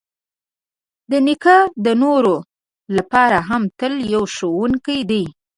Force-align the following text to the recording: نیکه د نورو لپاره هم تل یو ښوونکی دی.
نیکه 1.25 1.57
د 1.85 1.87
نورو 2.03 2.35
لپاره 2.97 3.37
هم 3.49 3.63
تل 3.79 3.93
یو 4.13 4.23
ښوونکی 4.35 4.99
دی. 5.09 5.23